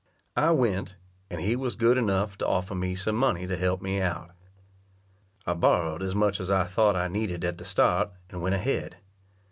[0.35, 0.95] I went,
[1.29, 4.31] and he was good enough to offer me some money to help me out.
[5.45, 8.97] I borrowed as much as I thought I needed at the start, and went ahead.